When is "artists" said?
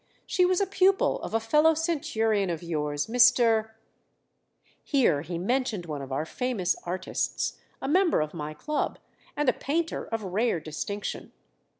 6.85-7.59